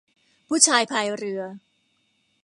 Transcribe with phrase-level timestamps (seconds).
[0.47, 1.41] ผู้ชายพายเรือ